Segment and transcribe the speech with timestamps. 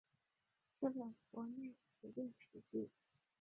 [0.79, 2.89] 日本国内指定史迹。